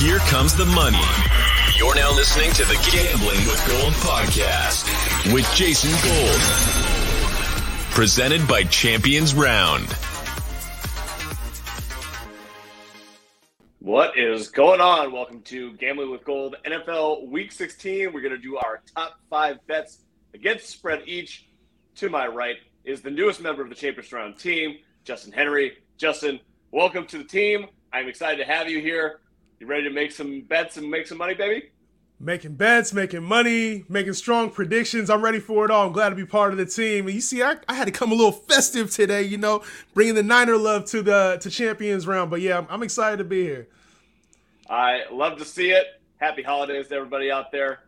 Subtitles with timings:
[0.00, 0.96] Here comes the money.
[1.76, 6.40] You're now listening to the Gambling with Gold podcast with Jason Gold.
[7.90, 9.88] Presented by Champions Round.
[13.80, 15.10] What is going on?
[15.10, 18.12] Welcome to Gambling with Gold NFL Week 16.
[18.12, 21.48] We're going to do our top five bets against spread each.
[21.96, 25.78] To my right is the newest member of the Champions Round team, Justin Henry.
[25.96, 26.38] Justin,
[26.70, 27.66] welcome to the team.
[27.92, 29.18] I'm excited to have you here.
[29.60, 31.70] You ready to make some bets and make some money, baby?
[32.20, 35.10] Making bets, making money, making strong predictions.
[35.10, 35.86] I'm ready for it all.
[35.86, 37.06] I'm glad to be part of the team.
[37.06, 39.62] And you see, I, I had to come a little festive today, you know,
[39.94, 42.30] bringing the Niner love to the to Champions round.
[42.30, 43.68] But yeah, I'm, I'm excited to be here.
[44.68, 45.86] I love to see it.
[46.18, 47.80] Happy holidays to everybody out there.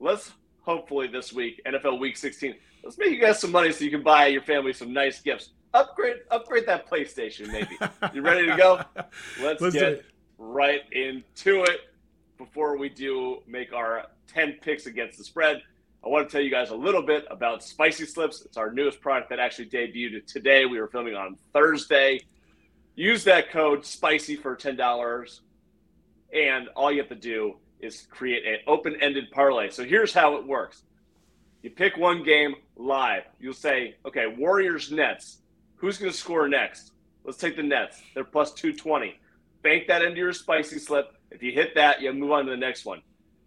[0.00, 3.90] Let's hopefully this week, NFL Week 16, let's make you guys some money so you
[3.90, 5.50] can buy your family some nice gifts.
[5.72, 7.78] Upgrade, upgrade that PlayStation, maybe.
[8.14, 8.80] You ready to go?
[9.40, 10.06] Let's, Let's do get it.
[10.38, 11.80] Right into it.
[12.38, 15.62] Before we do make our 10 picks against the spread,
[16.04, 18.42] I want to tell you guys a little bit about Spicy Slips.
[18.42, 20.66] It's our newest product that actually debuted today.
[20.66, 22.20] We were filming on Thursday.
[22.94, 25.40] Use that code SPICY for $10.
[26.32, 29.70] And all you have to do is create an open ended parlay.
[29.70, 30.82] So here's how it works
[31.62, 33.24] you pick one game live.
[33.40, 35.38] You'll say, okay, Warriors Nets.
[35.76, 36.92] Who's going to score next?
[37.24, 38.00] Let's take the Nets.
[38.14, 39.18] They're plus 220.
[39.66, 41.12] Bank that into your spicy slip.
[41.32, 43.02] If you hit that, you move on to the next one.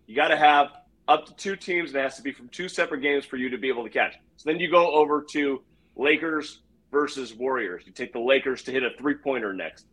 [0.06, 0.68] You got to have
[1.08, 3.50] up to two teams, and it has to be from two separate games for you
[3.50, 4.16] to be able to catch.
[4.36, 5.62] So then you go over to
[5.96, 6.60] Lakers
[6.92, 7.84] versus Warriors.
[7.86, 9.86] You take the Lakers to hit a three pointer next.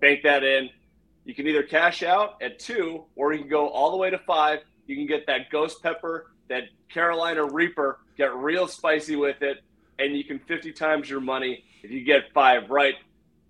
[0.00, 0.68] Bank that in.
[1.24, 4.18] You can either cash out at two, or you can go all the way to
[4.18, 4.58] five.
[4.88, 9.58] You can get that ghost pepper, that Carolina Reaper, get real spicy with it,
[10.00, 12.96] and you can 50 times your money if you get five right.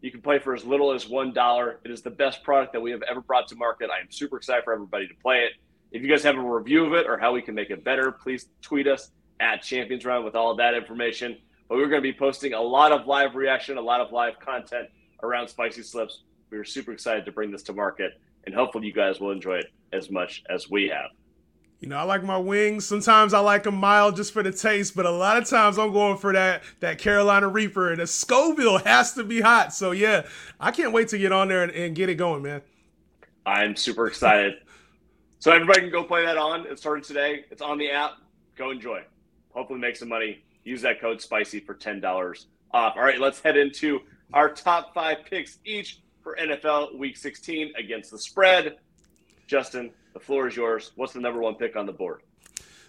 [0.00, 1.74] You can play for as little as $1.
[1.84, 3.90] It is the best product that we have ever brought to market.
[3.90, 5.52] I am super excited for everybody to play it.
[5.90, 8.12] If you guys have a review of it or how we can make it better,
[8.12, 9.10] please tweet us
[9.40, 11.36] at Champions Round with all of that information.
[11.68, 14.38] But we're going to be posting a lot of live reaction, a lot of live
[14.38, 14.88] content
[15.22, 16.22] around Spicy Slips.
[16.50, 19.56] We are super excited to bring this to market, and hopefully you guys will enjoy
[19.56, 21.10] it as much as we have.
[21.80, 22.84] You know, I like my wings.
[22.86, 25.92] Sometimes I like them mild just for the taste, but a lot of times I'm
[25.92, 29.72] going for that that Carolina Reaper, and the Scoville has to be hot.
[29.72, 30.26] So yeah,
[30.58, 32.62] I can't wait to get on there and, and get it going, man.
[33.46, 34.54] I'm super excited.
[35.38, 36.66] so everybody can go play that on.
[36.66, 37.44] It started today.
[37.50, 38.12] It's on the app.
[38.56, 39.04] Go enjoy.
[39.50, 40.44] Hopefully make some money.
[40.64, 42.02] Use that code SPICY for $10
[42.72, 42.96] off.
[42.96, 44.00] All right, let's head into
[44.34, 48.76] our top five picks each for NFL Week 16 against the spread.
[49.46, 50.90] Justin, the floor is yours.
[50.96, 52.22] What's the number one pick on the board?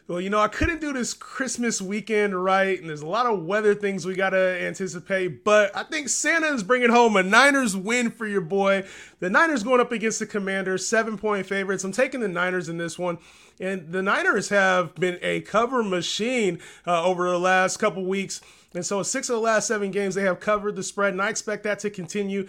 [0.07, 3.45] Well, you know, I couldn't do this Christmas weekend right, and there's a lot of
[3.45, 7.77] weather things we got to anticipate, but I think Santa is bringing home a Niners
[7.77, 8.87] win for your boy.
[9.19, 11.83] The Niners going up against the Commanders, seven point favorites.
[11.83, 13.19] I'm taking the Niners in this one.
[13.59, 16.57] And the Niners have been a cover machine
[16.87, 18.41] uh, over the last couple weeks.
[18.73, 21.29] And so, six of the last seven games, they have covered the spread, and I
[21.29, 22.47] expect that to continue.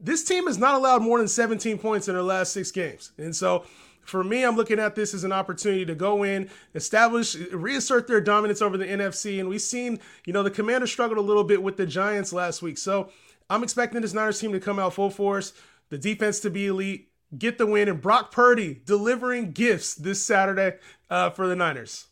[0.00, 3.10] This team has not allowed more than 17 points in their last six games.
[3.18, 3.64] And so,
[4.04, 8.20] for me, I'm looking at this as an opportunity to go in, establish, reassert their
[8.20, 9.40] dominance over the NFC.
[9.40, 12.62] And we've seen, you know, the Commanders struggled a little bit with the Giants last
[12.62, 12.78] week.
[12.78, 13.10] So
[13.48, 15.52] I'm expecting this Niners team to come out full force,
[15.90, 20.76] the defense to be elite, get the win, and Brock Purdy delivering gifts this Saturday
[21.10, 22.06] uh, for the Niners.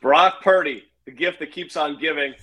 [0.00, 2.34] Brock Purdy, the gift that keeps on giving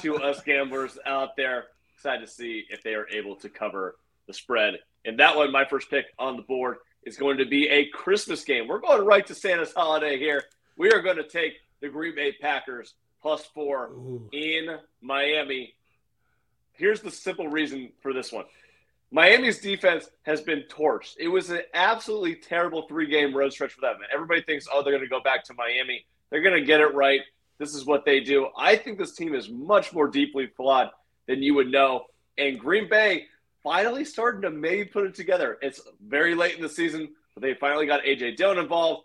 [0.00, 1.66] to us gamblers out there.
[1.94, 3.96] Excited to see if they are able to cover
[4.26, 4.78] the spread.
[5.04, 8.44] And that one, my first pick on the board is going to be a Christmas
[8.44, 8.68] game.
[8.68, 10.44] We're going right to Santa's holiday here.
[10.76, 14.28] We are going to take the Green Bay Packers plus four Ooh.
[14.32, 15.74] in Miami.
[16.72, 18.44] Here's the simple reason for this one.
[19.10, 21.14] Miami's defense has been torched.
[21.18, 23.96] It was an absolutely terrible three game road stretch for them.
[24.12, 26.06] Everybody thinks, oh, they're going to go back to Miami.
[26.30, 27.20] They're going to get it right.
[27.58, 28.48] This is what they do.
[28.56, 30.90] I think this team is much more deeply flawed
[31.26, 32.06] than you would know.
[32.38, 33.26] And Green Bay
[33.62, 35.58] finally starting to maybe put it together.
[35.62, 39.04] It's very late in the season, but they finally got AJ Dillon involved.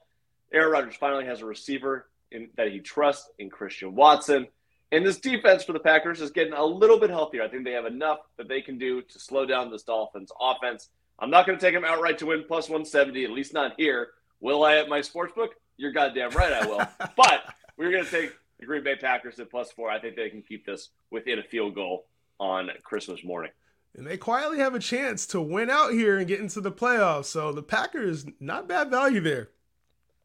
[0.52, 4.48] Aaron Rodgers finally has a receiver in, that he trusts in Christian Watson.
[4.92, 7.44] And this defense for the Packers is getting a little bit healthier.
[7.44, 10.90] I think they have enough that they can do to slow down this Dolphins offense.
[11.20, 14.10] I'm not going to take them outright to win plus 170, at least not here.
[14.40, 15.56] Will I at my sports book?
[15.76, 16.78] You're goddamn right I will.
[17.18, 19.90] but we're going to take the Green Bay Packers at plus four.
[19.90, 22.06] I think they can keep this within a field goal
[22.40, 23.52] on Christmas morning.
[23.98, 27.26] And they quietly have a chance to win out here and get into the playoffs.
[27.26, 29.50] So the Packers, not bad value there.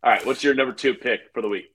[0.05, 1.75] All right, what's your number two pick for the week?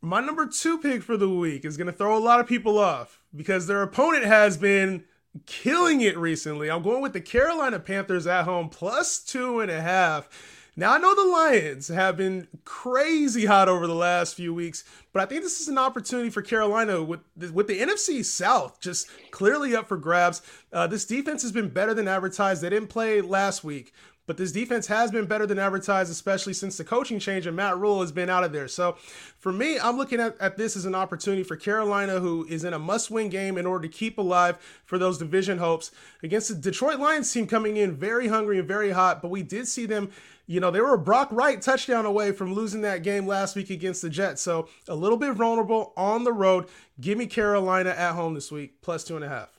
[0.00, 2.78] My number two pick for the week is going to throw a lot of people
[2.78, 5.04] off because their opponent has been
[5.46, 6.70] killing it recently.
[6.70, 10.28] I'm going with the Carolina Panthers at home plus two and a half.
[10.78, 14.84] Now, I know the Lions have been crazy hot over the last few weeks,
[15.14, 18.78] but I think this is an opportunity for Carolina with the, with the NFC South
[18.78, 20.42] just clearly up for grabs.
[20.70, 22.60] Uh, this defense has been better than advertised.
[22.60, 23.94] They didn't play last week,
[24.26, 27.78] but this defense has been better than advertised, especially since the coaching change and Matt
[27.78, 28.68] Rhule has been out of there.
[28.68, 28.96] So
[29.38, 32.74] for me, I'm looking at, at this as an opportunity for Carolina, who is in
[32.74, 35.90] a must win game in order to keep alive for those division hopes
[36.22, 39.22] against the Detroit Lions team coming in very hungry and very hot.
[39.22, 40.10] But we did see them
[40.46, 43.68] you know, they were a Brock Wright touchdown away from losing that game last week
[43.68, 44.40] against the Jets.
[44.40, 46.66] So a little bit vulnerable on the road.
[47.00, 49.55] Give me Carolina at home this week, plus two and a half.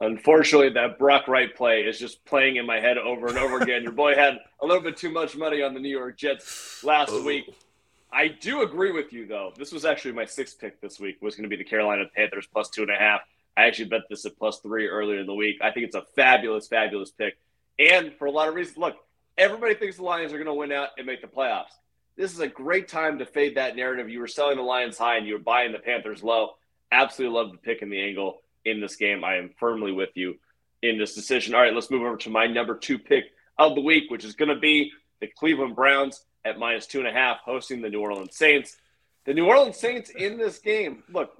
[0.00, 3.82] Unfortunately, that Brock Wright play is just playing in my head over and over again.
[3.82, 7.12] Your boy had a little bit too much money on the New York Jets last
[7.12, 7.24] Ooh.
[7.24, 7.54] week.
[8.12, 9.52] I do agree with you, though.
[9.56, 11.20] This was actually my sixth pick this week.
[11.20, 13.20] Was going to be the Carolina Panthers plus two and a half.
[13.56, 15.58] I actually bet this at plus three earlier in the week.
[15.62, 17.36] I think it's a fabulous, fabulous pick,
[17.78, 18.78] and for a lot of reasons.
[18.78, 18.96] Look,
[19.38, 21.72] everybody thinks the Lions are going to win out and make the playoffs.
[22.16, 24.08] This is a great time to fade that narrative.
[24.08, 26.50] You were selling the Lions high and you were buying the Panthers low.
[26.92, 29.24] Absolutely love the pick and the angle in this game.
[29.24, 30.38] I am firmly with you
[30.82, 31.54] in this decision.
[31.54, 33.24] All right, let's move over to my number two pick
[33.58, 37.08] of the week, which is going to be the Cleveland Browns at minus two and
[37.08, 38.76] a half, hosting the New Orleans Saints.
[39.24, 41.30] The New Orleans Saints in this game, look,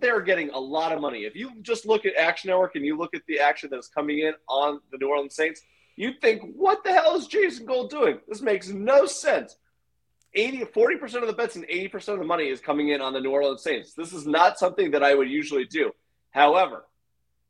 [0.00, 1.24] they're getting a lot of money.
[1.24, 4.20] If you just look at Action Network and you look at the action that's coming
[4.20, 5.60] in on the New Orleans Saints,
[5.96, 8.18] you'd think, what the hell is Jason Gold doing?
[8.26, 9.56] This makes no sense.
[10.32, 13.20] 80, 40% of the bets and 80% of the money is coming in on the
[13.20, 13.92] New Orleans Saints.
[13.92, 15.92] This is not something that I would usually do.
[16.34, 16.84] However,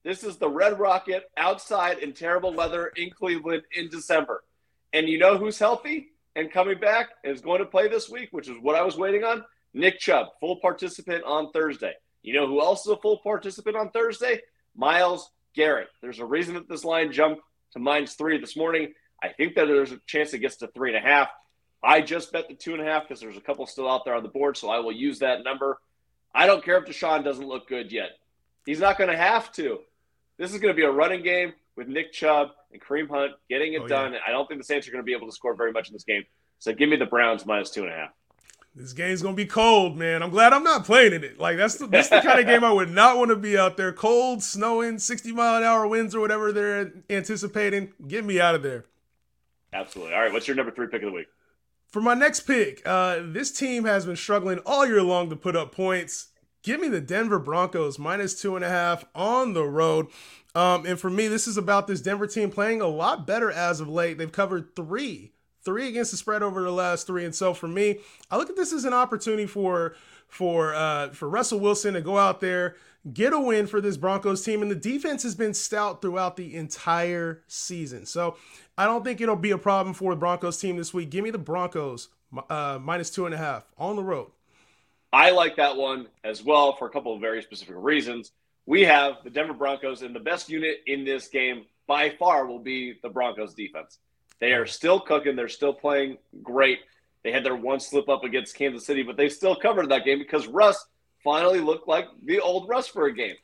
[0.02, 4.44] this is the Red Rocket outside in terrible weather in Cleveland in December.
[4.92, 8.28] And you know who's healthy and coming back and is going to play this week,
[8.32, 9.42] which is what I was waiting on?
[9.72, 11.94] Nick Chubb, full participant on Thursday.
[12.22, 14.42] You know who else is a full participant on Thursday?
[14.76, 15.88] Myles Garrett.
[16.02, 17.40] There's a reason that this line jumped
[17.72, 18.92] to minus three this morning.
[19.22, 21.28] I think that there's a chance it gets to three and a half.
[21.82, 24.14] I just bet the two and a half because there's a couple still out there
[24.14, 25.78] on the board, so I will use that number.
[26.34, 28.10] I don't care if Deshaun doesn't look good yet.
[28.66, 29.80] He's not going to have to.
[30.38, 33.74] This is going to be a running game with Nick Chubb and Kareem Hunt getting
[33.74, 34.14] it oh, done.
[34.14, 34.20] Yeah.
[34.26, 35.92] I don't think the Saints are going to be able to score very much in
[35.92, 36.24] this game.
[36.58, 38.10] So give me the Browns minus two and a half.
[38.76, 40.20] This game's gonna be cold, man.
[40.20, 41.38] I'm glad I'm not playing in it.
[41.38, 43.76] Like that's the, that's the kind of game I would not want to be out
[43.76, 43.92] there.
[43.92, 47.92] Cold, snowing, 60 mile an hour winds or whatever they're anticipating.
[48.08, 48.86] Get me out of there.
[49.72, 50.14] Absolutely.
[50.14, 50.32] All right.
[50.32, 51.28] What's your number three pick of the week?
[51.88, 55.54] For my next pick, uh, this team has been struggling all year long to put
[55.54, 56.28] up points.
[56.64, 60.08] Give me the Denver Broncos minus two and a half on the road.
[60.54, 63.80] Um, and for me, this is about this Denver team playing a lot better as
[63.80, 64.18] of late.
[64.18, 65.32] They've covered three
[65.64, 67.24] three against the spread over the last three.
[67.24, 68.00] And so for me,
[68.30, 69.94] I look at this as an opportunity for
[70.26, 72.76] for uh, for Russell Wilson to go out there,
[73.12, 74.62] get a win for this Broncos team.
[74.62, 78.06] And the defense has been stout throughout the entire season.
[78.06, 78.36] So
[78.76, 81.10] I don't think it'll be a problem for the Broncos team this week.
[81.10, 82.08] Give me the Broncos
[82.48, 84.30] uh, minus two and a half on the road.
[85.14, 88.32] I like that one as well for a couple of very specific reasons.
[88.66, 92.58] We have the Denver Broncos, and the best unit in this game by far will
[92.58, 94.00] be the Broncos defense.
[94.40, 95.36] They are still cooking.
[95.36, 96.80] They're still playing great.
[97.22, 100.18] They had their one slip up against Kansas City, but they still covered that game
[100.18, 100.84] because Russ
[101.22, 103.36] finally looked like the old Russ for a game.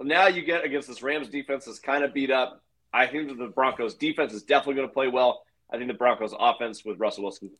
[0.00, 2.62] Now you get against this Rams defense that's kind of beat up.
[2.94, 5.42] I think that the Broncos defense is definitely going to play well.
[5.70, 7.50] I think the Broncos offense with Russell Wilson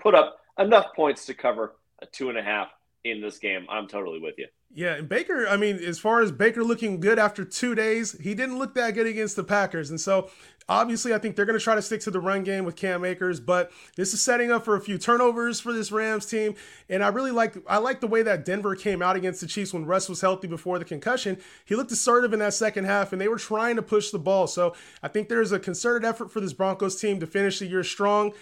[0.00, 2.68] put up enough points to cover a two and a half
[3.10, 3.66] in this game.
[3.68, 4.46] I'm totally with you.
[4.74, 8.34] Yeah, and Baker, I mean, as far as Baker looking good after two days, he
[8.34, 9.88] didn't look that good against the Packers.
[9.88, 10.30] And so
[10.68, 13.04] obviously I think they're going to try to stick to the run game with Cam
[13.04, 16.54] Akers, but this is setting up for a few turnovers for this Rams team.
[16.88, 19.72] And I really like I like the way that Denver came out against the Chiefs
[19.72, 21.38] when Russ was healthy before the concussion.
[21.64, 24.46] He looked assertive in that second half and they were trying to push the ball.
[24.46, 27.84] So I think there's a concerted effort for this Broncos team to finish the year
[27.84, 28.32] strong.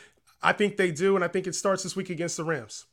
[0.43, 2.87] I think they do, and I think it starts this week against the Rams.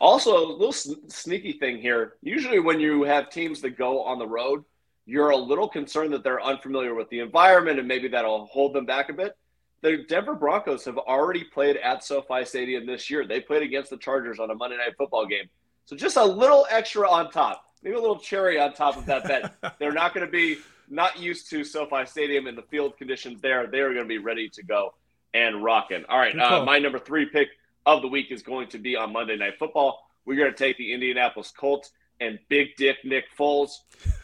[0.00, 2.14] Also, a little sneaky thing here.
[2.22, 4.64] Usually, when you have teams that go on the road,
[5.04, 8.86] you're a little concerned that they're unfamiliar with the environment and maybe that'll hold them
[8.86, 9.36] back a bit.
[9.82, 13.26] The Denver Broncos have already played at SoFi Stadium this year.
[13.26, 15.48] They played against the Chargers on a Monday Night Football game.
[15.86, 19.24] So just a little extra on top, maybe a little cherry on top of that
[19.24, 19.76] bet.
[19.78, 23.66] they're not going to be not used to SoFi Stadium and the field conditions there.
[23.66, 24.94] They are going to be ready to go
[25.34, 26.04] and rocking.
[26.08, 27.48] All right, uh, my number three pick
[27.86, 30.00] of the week is going to be on Monday Night Football.
[30.24, 33.70] We're going to take the Indianapolis Colts and Big Dick Nick Foles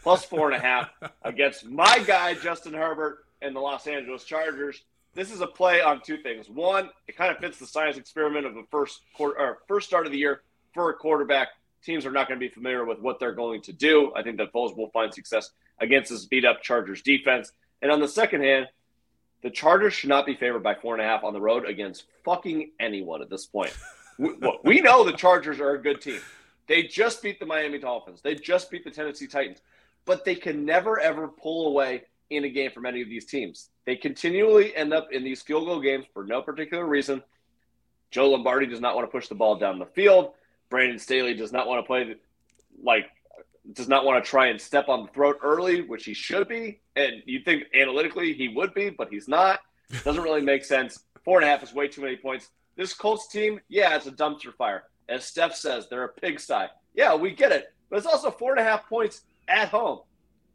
[0.03, 0.91] plus four and a half
[1.23, 4.83] against my guy Justin Herbert and the Los Angeles Chargers.
[5.15, 6.49] This is a play on two things.
[6.51, 10.05] One, it kind of fits the science experiment of the first quarter or first start
[10.05, 10.43] of the year
[10.75, 11.49] for a quarterback.
[11.83, 14.13] Teams are not going to be familiar with what they're going to do.
[14.15, 17.51] I think that Foles will find success against this beat up Chargers defense.
[17.81, 18.67] And on the second hand,
[19.43, 22.05] the Chargers should not be favored by four and a half on the road against
[22.25, 23.73] fucking anyone at this point.
[24.19, 26.21] we, we know the Chargers are a good team.
[26.66, 28.21] They just beat the Miami Dolphins.
[28.23, 29.59] They just beat the Tennessee Titans,
[30.05, 33.69] but they can never ever pull away in a game from any of these teams.
[33.85, 37.23] They continually end up in these field goal games for no particular reason.
[38.11, 40.33] Joe Lombardi does not want to push the ball down the field.
[40.69, 42.16] Brandon Staley does not want to play
[42.83, 43.07] like
[43.73, 46.80] does not want to try and step on the throat early, which he should be.
[46.94, 49.61] And you'd think analytically he would be, but he's not.
[50.04, 51.04] Doesn't really make sense.
[51.25, 52.50] Four and a half is way too many points.
[52.76, 54.85] This Colts team, yeah, it's a dumpster fire.
[55.08, 56.66] As Steph says, they're a pigsty.
[56.94, 57.73] Yeah, we get it.
[57.88, 60.00] But it's also four and a half points at home.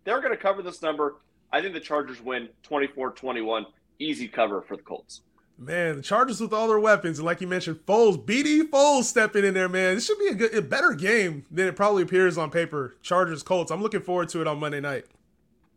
[0.04, 1.18] They're going to cover this number.
[1.52, 3.66] I think the Chargers win 24 21.
[4.00, 5.22] Easy cover for the Colts.
[5.62, 9.46] Man, the Chargers with all their weapons, and like you mentioned, Foles, BD Foles stepping
[9.46, 9.94] in there, man.
[9.94, 12.96] This should be a good, a better game than it probably appears on paper.
[13.04, 13.72] Chargers, Colts.
[13.72, 15.06] I'm looking forward to it on Monday night.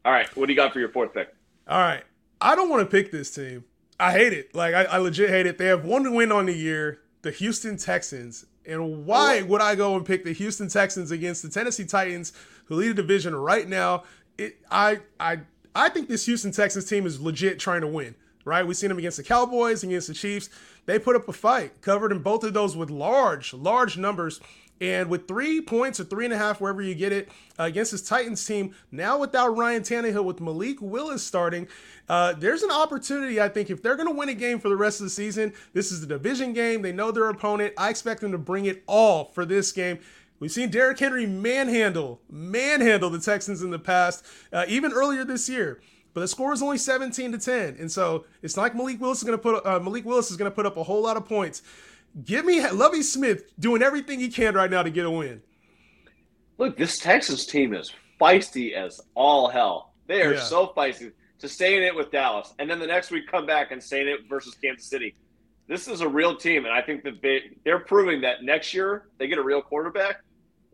[0.06, 1.34] All right, what do you got for your fourth pick?
[1.68, 2.02] All right,
[2.40, 3.64] I don't want to pick this team.
[4.00, 4.54] I hate it.
[4.54, 5.58] Like I, I legit hate it.
[5.58, 8.46] They have one win on the year, the Houston Texans.
[8.64, 12.32] And why would I go and pick the Houston Texans against the Tennessee Titans,
[12.64, 14.04] who lead the division right now?
[14.38, 15.40] It, I, I,
[15.74, 18.14] I think this Houston Texans team is legit trying to win
[18.44, 18.66] right?
[18.66, 20.50] We've seen them against the Cowboys, against the Chiefs.
[20.86, 24.40] They put up a fight, covered in both of those with large, large numbers.
[24.80, 27.92] And with three points or three and a half, wherever you get it, uh, against
[27.92, 31.68] this Titans team, now without Ryan Tannehill, with Malik Willis starting,
[32.08, 34.76] uh, there's an opportunity, I think, if they're going to win a game for the
[34.76, 36.82] rest of the season, this is the division game.
[36.82, 37.72] They know their opponent.
[37.78, 40.00] I expect them to bring it all for this game.
[40.40, 45.48] We've seen Derrick Henry manhandle, manhandle the Texans in the past, uh, even earlier this
[45.48, 45.80] year.
[46.14, 49.18] But the score is only 17 to 10, and so it's not like Malik Willis
[49.18, 51.16] is going to put uh, Malik Willis is going to put up a whole lot
[51.16, 51.62] of points.
[52.24, 55.42] Give me Lovie Smith doing everything he can right now to get a win.
[56.56, 59.92] Look, this Texas team is feisty as all hell.
[60.06, 60.40] They are yeah.
[60.40, 63.72] so feisty to stay in it with Dallas, and then the next week come back
[63.72, 65.16] and stay in it versus Kansas City.
[65.66, 69.08] This is a real team, and I think that they they're proving that next year
[69.18, 70.22] they get a real quarterback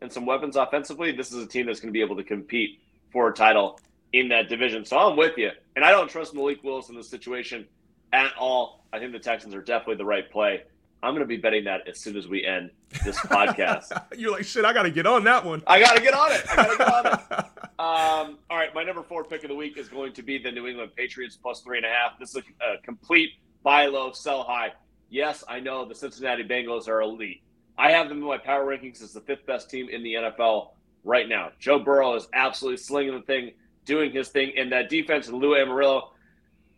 [0.03, 1.13] and some weapons offensively.
[1.13, 2.81] This is a team that's going to be able to compete
[3.11, 3.81] for a title
[4.13, 4.85] in that division.
[4.85, 5.51] So I'm with you.
[5.77, 7.67] And I don't trust Malik Willis in this situation
[8.13, 8.85] at all.
[8.93, 10.63] I think the Texans are definitely the right play.
[11.03, 12.71] I'm going to be betting that as soon as we end
[13.05, 13.91] this podcast.
[14.17, 15.63] You're like, shit, I got to get on that one.
[15.67, 16.45] I got to get on it.
[16.51, 17.47] I got to get on it.
[17.81, 20.53] Um, all right, my number four pick of the week is going to be the
[20.53, 22.19] New England Patriots plus three and a half.
[22.19, 23.31] This is a, a complete
[23.63, 24.75] buy low, sell high.
[25.09, 27.43] Yes, I know the Cincinnati Bengals are elite.
[27.79, 30.73] I have them in my power rankings as the fifth best team in the NFL
[31.05, 31.53] right now.
[31.59, 33.53] Joe Burrow is absolutely slinging the thing
[33.91, 35.27] doing his thing in that defense.
[35.27, 36.11] And Lou Anarumo,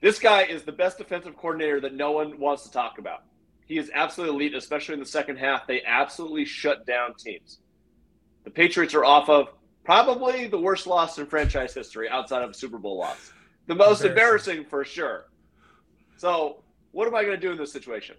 [0.01, 3.25] this guy is the best defensive coordinator that no one wants to talk about.
[3.67, 5.67] He is absolutely elite, especially in the second half.
[5.67, 7.59] They absolutely shut down teams.
[8.45, 9.49] The Patriots are off of
[9.85, 13.31] probably the worst loss in franchise history outside of a Super Bowl loss.
[13.67, 15.27] The most embarrassing, embarrassing for sure.
[16.17, 18.17] So, what am I going to do in this situation?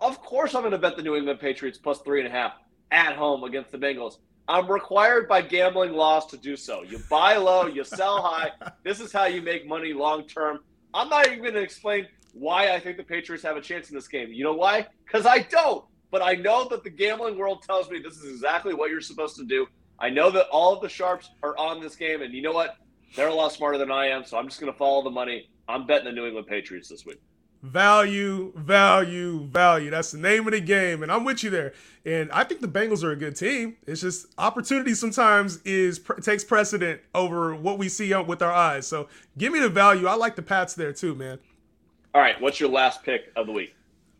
[0.00, 2.54] Of course, I'm going to bet the New England Patriots plus three and a half
[2.90, 4.16] at home against the Bengals.
[4.50, 6.82] I'm required by gambling laws to do so.
[6.82, 8.50] You buy low, you sell high.
[8.82, 10.58] This is how you make money long term.
[10.92, 13.94] I'm not even going to explain why I think the Patriots have a chance in
[13.94, 14.32] this game.
[14.32, 14.88] You know why?
[15.04, 15.84] Because I don't.
[16.10, 19.36] But I know that the gambling world tells me this is exactly what you're supposed
[19.36, 19.68] to do.
[20.00, 22.74] I know that all of the sharps are on this game, and you know what?
[23.14, 25.48] They're a lot smarter than I am, so I'm just going to follow the money.
[25.68, 27.20] I'm betting the New England Patriots this week.
[27.62, 29.90] Value, value, value.
[29.90, 31.74] That's the name of the game, and I'm with you there.
[32.06, 33.76] And I think the Bengals are a good team.
[33.86, 38.86] It's just opportunity sometimes is takes precedent over what we see with our eyes.
[38.86, 40.06] So give me the value.
[40.06, 41.38] I like the Pats there too, man.
[42.14, 43.74] All right, what's your last pick of the week?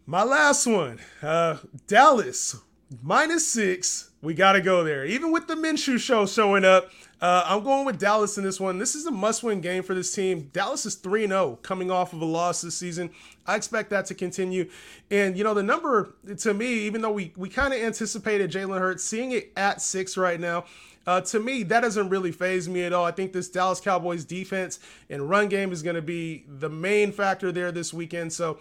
[0.04, 1.56] My last one, uh,
[1.86, 2.56] Dallas
[3.02, 4.10] minus six.
[4.22, 5.06] We got to go there.
[5.06, 6.90] Even with the Minshew show showing up,
[7.20, 8.78] uh, I'm going with Dallas in this one.
[8.78, 10.50] This is a must win game for this team.
[10.52, 13.10] Dallas is 3 0 coming off of a loss this season.
[13.46, 14.70] I expect that to continue.
[15.10, 18.78] And, you know, the number to me, even though we, we kind of anticipated Jalen
[18.78, 20.64] Hurts, seeing it at six right now,
[21.06, 23.04] uh, to me, that doesn't really phase me at all.
[23.04, 24.78] I think this Dallas Cowboys defense
[25.10, 28.32] and run game is going to be the main factor there this weekend.
[28.32, 28.58] So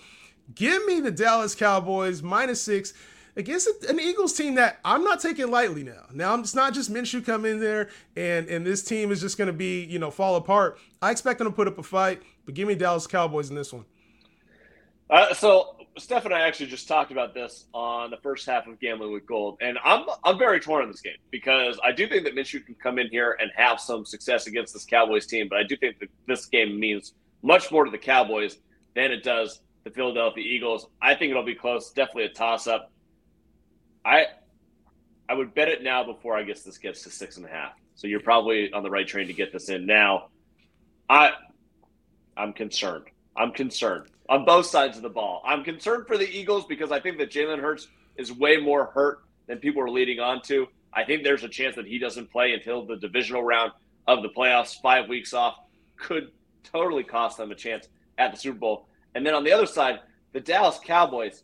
[0.56, 2.94] give me the Dallas Cowboys minus six
[3.36, 6.06] against an Eagles team that I'm not taking lightly now.
[6.14, 9.48] Now it's not just Minshew come in there and and this team is just going
[9.48, 10.80] to be you know fall apart.
[11.02, 13.72] I expect them to put up a fight, but give me Dallas Cowboys in this
[13.74, 13.86] one.
[15.10, 18.80] Uh, so Steph and I actually just talked about this on the first half of
[18.80, 22.24] Gambling with Gold, and I'm I'm very torn on this game because I do think
[22.26, 25.58] that Minshew can come in here and have some success against this Cowboys team, but
[25.58, 28.58] I do think that this game means much more to the Cowboys
[28.96, 30.88] than it does the Philadelphia Eagles.
[31.02, 32.92] I think it'll be close, definitely a toss up.
[34.06, 34.26] I
[35.28, 37.74] I would bet it now before I guess this gets to six and a half.
[37.96, 40.30] So you're probably on the right train to get this in now.
[41.10, 41.32] I
[42.38, 43.06] I'm concerned.
[43.36, 45.42] I'm concerned on both sides of the ball.
[45.46, 49.24] I'm concerned for the Eagles because I think that Jalen Hurts is way more hurt
[49.48, 50.68] than people are leading on to.
[50.94, 53.72] I think there's a chance that he doesn't play until the divisional round
[54.08, 54.80] of the playoffs.
[54.82, 55.56] Five weeks off
[55.98, 56.32] could
[56.64, 57.88] totally cost them a chance
[58.18, 58.88] at the Super Bowl.
[59.16, 60.00] And then on the other side,
[60.34, 61.44] the Dallas Cowboys,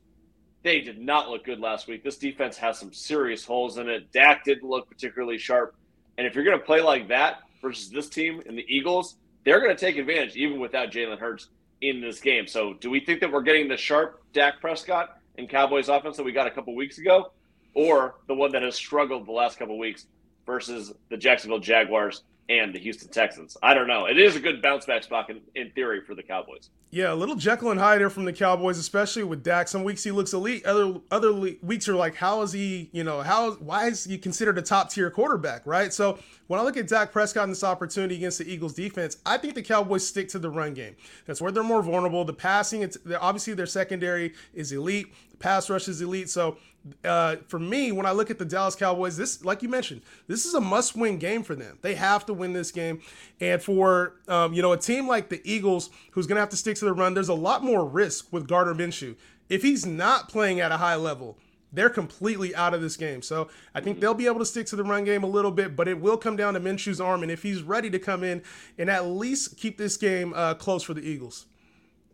[0.65, 2.03] they did not look good last week.
[2.03, 4.12] This defense has some serious holes in it.
[4.12, 5.75] Dak didn't look particularly sharp.
[6.17, 9.60] And if you're going to play like that versus this team and the Eagles, they're
[9.60, 11.50] going to take advantage even without Jalen Hurts
[11.81, 12.48] in this game.
[12.48, 16.24] So, do we think that we're getting the sharp Dak Prescott and Cowboys offense that
[16.24, 17.31] we got a couple weeks ago,
[17.75, 20.07] or the one that has struggled the last couple weeks
[20.48, 23.57] versus the Jacksonville Jaguars and the Houston Texans.
[23.63, 24.05] I don't know.
[24.05, 26.69] It is a good bounce back spot in, in theory for the Cowboys.
[26.91, 29.67] Yeah, a little Jekyll and Hyde from the Cowboys, especially with Dak.
[29.67, 30.65] Some weeks he looks elite.
[30.65, 32.89] Other other weeks are like, how is he?
[32.93, 33.51] You know, how?
[33.53, 35.65] Why is he considered a top tier quarterback?
[35.65, 35.91] Right.
[35.91, 39.37] So when I look at Dak Prescott in this opportunity against the Eagles defense, I
[39.37, 40.95] think the Cowboys stick to the run game.
[41.25, 42.23] That's where they're more vulnerable.
[42.23, 45.07] The passing, it's obviously their secondary is elite.
[45.31, 46.29] The pass rush is elite.
[46.29, 46.57] So
[47.03, 50.45] uh, for me, when I look at the Dallas Cowboys, this, like you mentioned, this
[50.45, 51.79] is a must-win game for them.
[51.81, 53.01] They have to win this game,
[53.39, 56.57] and for um, you know a team like the Eagles, who's going to have to
[56.57, 59.15] stick to the run, there's a lot more risk with Gardner Minshew.
[59.49, 61.37] If he's not playing at a high level,
[61.71, 63.21] they're completely out of this game.
[63.21, 65.75] So I think they'll be able to stick to the run game a little bit,
[65.75, 68.43] but it will come down to Minshew's arm, and if he's ready to come in
[68.77, 71.45] and at least keep this game uh, close for the Eagles.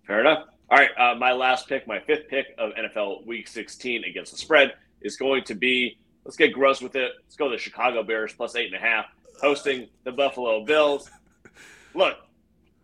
[0.07, 0.47] Fair enough.
[0.71, 4.37] All right, uh, my last pick, my fifth pick of NFL Week 16 against the
[4.37, 5.97] spread is going to be.
[6.23, 7.11] Let's get gross with it.
[7.25, 9.07] Let's go to the Chicago Bears plus eight and a half,
[9.41, 11.11] hosting the Buffalo Bills.
[11.93, 12.15] Look,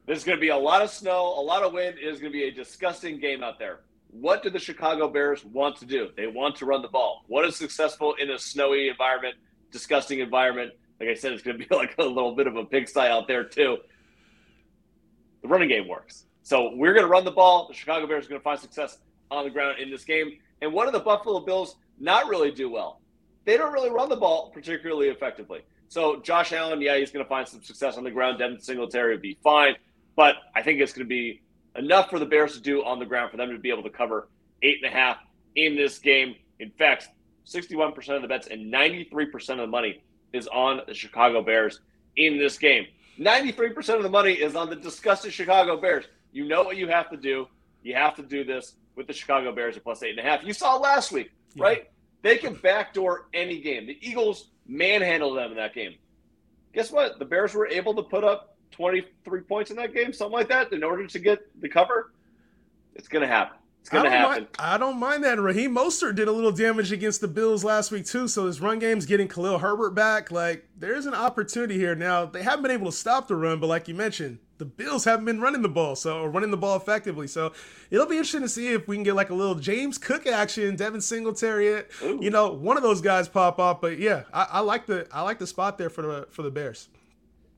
[0.06, 1.98] there's going to be a lot of snow, a lot of wind.
[1.98, 3.80] It is going to be a disgusting game out there.
[4.10, 6.10] What do the Chicago Bears want to do?
[6.18, 7.24] They want to run the ball.
[7.28, 9.36] What is successful in a snowy environment,
[9.72, 10.74] disgusting environment?
[11.00, 13.30] Like I said, it's going to be like a little bit of a pigsty out
[13.30, 13.78] there too.
[15.42, 16.26] The running game works.
[16.48, 17.68] So we're going to run the ball.
[17.68, 19.00] The Chicago Bears are going to find success
[19.30, 20.38] on the ground in this game.
[20.62, 23.02] And what do the Buffalo Bills not really do well?
[23.44, 25.60] They don't really run the ball particularly effectively.
[25.90, 28.40] So Josh Allen, yeah, he's going to find some success on the ground.
[28.40, 29.76] Devin Singletary would be fine,
[30.16, 31.42] but I think it's going to be
[31.76, 33.90] enough for the Bears to do on the ground for them to be able to
[33.90, 34.30] cover
[34.62, 35.18] eight and a half
[35.58, 36.34] in this game.
[36.62, 37.10] In fact,
[37.46, 41.82] 61% of the bets and 93% of the money is on the Chicago Bears
[42.16, 42.86] in this game.
[43.20, 46.06] 93% of the money is on the disgusted Chicago Bears.
[46.38, 47.48] You know what you have to do.
[47.82, 50.44] You have to do this with the Chicago Bears at plus eight and a half.
[50.44, 51.64] You saw last week, yeah.
[51.64, 51.90] right?
[52.22, 53.88] They can backdoor any game.
[53.88, 55.96] The Eagles manhandled them in that game.
[56.76, 57.18] Guess what?
[57.18, 60.72] The Bears were able to put up 23 points in that game, something like that,
[60.74, 62.14] in order to get the cover.
[62.94, 63.58] It's going to happen.
[63.88, 64.44] It's going to happen.
[64.44, 65.40] Mind, I don't mind that.
[65.40, 68.28] Raheem Mostert did a little damage against the Bills last week too.
[68.28, 70.30] So this run game's getting Khalil Herbert back.
[70.30, 71.96] Like there's an opportunity here.
[71.96, 75.06] Now they haven't been able to stop the run, but like you mentioned, the Bills
[75.06, 77.28] haven't been running the ball, so or running the ball effectively.
[77.28, 77.54] So
[77.90, 80.76] it'll be interesting to see if we can get like a little James Cook action,
[80.76, 82.20] Devin Singletary, Ooh.
[82.22, 83.80] you know, one of those guys pop off.
[83.80, 86.52] But yeah, I, I, like the I like the spot there for the for the
[86.52, 86.90] Bears.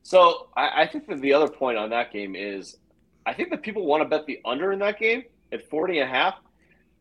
[0.03, 2.77] So I, I think that the other point on that game is,
[3.25, 6.09] I think that people want to bet the under in that game at 40 and
[6.09, 6.35] a half.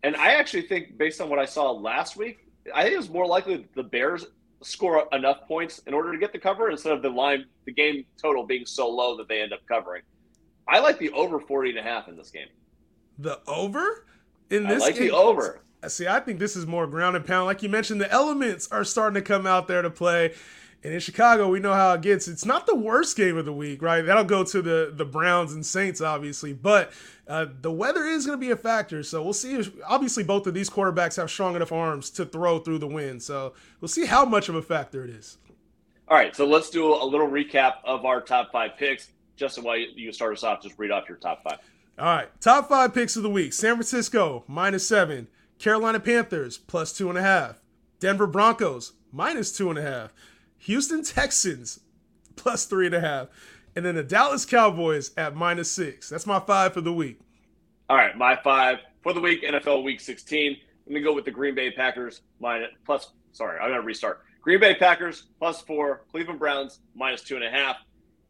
[0.03, 3.27] And I actually think, based on what I saw last week, I think it's more
[3.27, 4.27] likely the Bears
[4.63, 8.05] score enough points in order to get the cover instead of the line, the game
[8.21, 10.03] total being so low that they end up covering.
[10.69, 12.49] I like the over 40 and a half in this game.
[13.19, 14.07] The over?
[14.51, 14.83] In this game?
[14.83, 15.09] I like game?
[15.09, 15.61] the over.
[15.87, 17.47] See, I think this is more ground and pound.
[17.47, 20.35] Like you mentioned, the elements are starting to come out there to play.
[20.85, 22.29] And in Chicago, we know how it gets.
[22.29, 24.03] It's not the worst game of the week, right?
[24.03, 26.93] That'll go to the the Browns and Saints, obviously, but
[27.27, 29.03] uh, the weather is going to be a factor.
[29.03, 29.55] So we'll see.
[29.55, 33.23] If, obviously, both of these quarterbacks have strong enough arms to throw through the wind.
[33.25, 35.39] So we'll see how much of a factor it is.
[36.07, 39.09] All right, so let's do a little recap of our top five picks.
[39.37, 41.59] Justin, while you start us off, just read off your top five.
[41.99, 45.27] All right, top five picks of the week: San Francisco minus seven,
[45.59, 47.61] Carolina Panthers plus two and a half,
[47.99, 50.15] Denver Broncos minus two and a half.
[50.59, 51.81] Houston Texans
[52.37, 53.29] plus three and a half,
[53.75, 56.09] and then the Dallas Cowboys at minus six.
[56.09, 57.21] That's my five for the week.
[57.89, 60.57] All right, my five for the week, NFL Week 16.
[60.87, 63.13] Let me go with the Green Bay Packers minus plus.
[63.33, 64.23] Sorry, I'm gonna restart.
[64.41, 67.77] Green Bay Packers plus four, Cleveland Browns minus two and a half,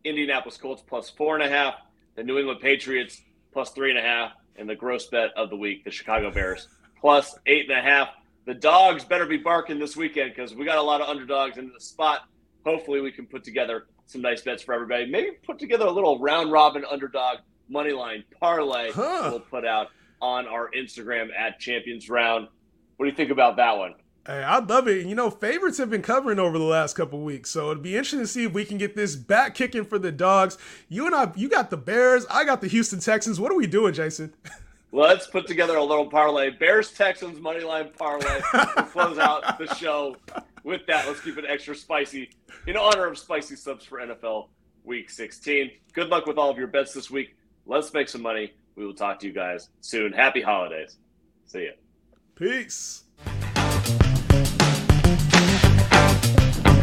[0.04, 1.74] Indianapolis Colts plus four and a half,
[2.16, 5.56] the New England Patriots plus three and a half, and the gross bet of the
[5.56, 6.68] week, the Chicago Bears
[7.00, 8.08] plus eight and a half
[8.48, 11.70] the dogs better be barking this weekend because we got a lot of underdogs in
[11.70, 12.22] the spot.
[12.64, 15.04] Hopefully, we can put together some nice bets for everybody.
[15.04, 19.28] Maybe put together a little round robin underdog money line parlay huh.
[19.30, 19.88] we'll put out
[20.22, 22.48] on our Instagram at Champions Round.
[22.96, 23.94] What do you think about that one?
[24.26, 25.04] Hey, I love it.
[25.04, 28.20] You know, favorites have been covering over the last couple weeks, so it'd be interesting
[28.20, 30.56] to see if we can get this back kicking for the dogs.
[30.88, 33.38] You and I, you got the Bears, I got the Houston Texans.
[33.38, 34.32] What are we doing, Jason?
[34.90, 36.50] Let's put together a little parlay.
[36.50, 40.16] Bears Texans money line parlay to close out the show.
[40.64, 42.30] With that, let's keep it extra spicy
[42.66, 44.48] in honor of spicy subs for NFL
[44.84, 45.70] Week 16.
[45.92, 47.36] Good luck with all of your bets this week.
[47.66, 48.54] Let's make some money.
[48.76, 50.12] We will talk to you guys soon.
[50.12, 50.96] Happy holidays.
[51.46, 51.72] See ya.
[52.34, 53.04] Peace.